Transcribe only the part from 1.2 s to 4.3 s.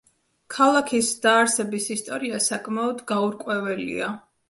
დაარსების ისტორია საკმაოდ გაურკვეველია.